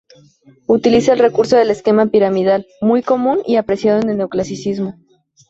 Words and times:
Utiliza 0.65 1.13
el 1.13 1.19
recurso 1.19 1.57
del 1.57 1.69
esquema 1.69 2.07
piramidal, 2.07 2.65
muy 2.81 3.03
común 3.03 3.41
y 3.45 3.57
apreciado 3.57 4.01
en 4.01 4.09
el 4.09 4.17
Neoclasicismo. 4.17 4.97